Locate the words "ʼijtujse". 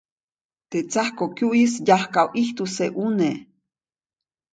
2.33-2.85